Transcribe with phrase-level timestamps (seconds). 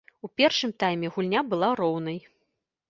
[0.27, 2.19] У першым тайме гульня была роўнай.